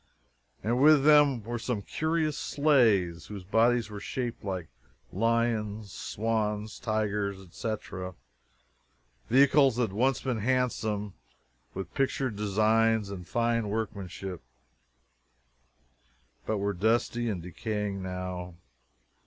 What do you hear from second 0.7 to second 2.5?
with them were some curious